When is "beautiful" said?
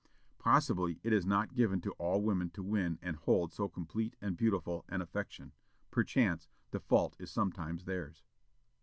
4.35-4.83